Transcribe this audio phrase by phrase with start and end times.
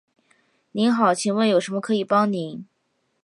[0.71, 2.65] 您好，请问有什么可以帮您？